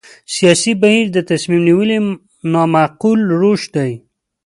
سیاسي 0.35 0.71
بهیر 0.81 1.05
د 1.13 1.17
تصمیم 1.29 1.61
نیونې 1.67 1.99
نامعقول 2.53 3.19
روش 3.41 3.61
دی. 3.75 3.91